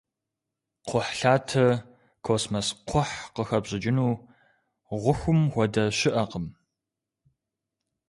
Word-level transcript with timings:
Кхъухьлъатэ, 0.85 1.65
космос 2.25 2.67
кхъухь 2.85 3.17
къыхэпщӀыкӀыну 3.35 4.11
гъухум 5.01 5.39
хуэдэ 5.53 5.83
щыӀэкъым. 5.97 6.45